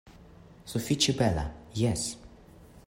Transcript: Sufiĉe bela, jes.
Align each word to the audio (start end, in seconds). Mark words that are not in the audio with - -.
Sufiĉe 0.71 1.15
bela, 1.21 1.45
jes. 1.83 2.09